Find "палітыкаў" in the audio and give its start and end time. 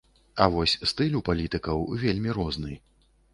1.27-1.85